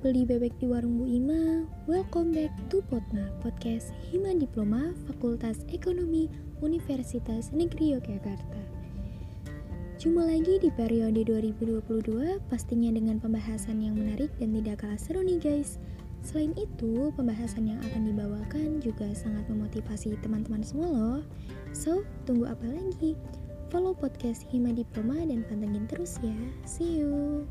beli 0.00 0.24
bebek 0.24 0.56
di 0.56 0.64
warung 0.64 0.96
Bu 0.96 1.04
Ima. 1.04 1.68
Welcome 1.84 2.32
back 2.32 2.48
to 2.72 2.80
Potma, 2.88 3.28
podcast 3.44 3.92
Hima 4.08 4.32
Diploma 4.32 4.96
Fakultas 5.04 5.60
Ekonomi 5.68 6.32
Universitas 6.64 7.52
Negeri 7.52 7.92
Yogyakarta. 7.92 8.62
Cuma 10.00 10.24
lagi 10.24 10.56
di 10.56 10.72
periode 10.72 11.20
2022, 11.20 12.40
pastinya 12.48 12.88
dengan 12.88 13.20
pembahasan 13.20 13.84
yang 13.84 13.92
menarik 13.92 14.32
dan 14.40 14.56
tidak 14.56 14.80
kalah 14.80 14.96
seru 14.96 15.20
nih 15.20 15.36
guys. 15.36 15.76
Selain 16.24 16.56
itu, 16.56 17.12
pembahasan 17.12 17.68
yang 17.68 17.80
akan 17.92 18.08
dibawakan 18.08 18.80
juga 18.80 19.12
sangat 19.12 19.44
memotivasi 19.52 20.16
teman-teman 20.24 20.64
semua 20.64 20.88
loh. 20.88 21.20
So, 21.76 22.08
tunggu 22.24 22.48
apa 22.48 22.64
lagi? 22.64 23.20
Follow 23.68 23.92
podcast 23.92 24.48
Hima 24.48 24.72
Diploma 24.72 25.20
dan 25.28 25.44
pantengin 25.44 25.84
terus 25.84 26.16
ya. 26.24 26.32
See 26.64 27.04
you. 27.04 27.44